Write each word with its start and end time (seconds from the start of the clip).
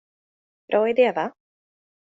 Bra 0.71 0.81
idé, 0.93 1.07
va? 1.21 1.27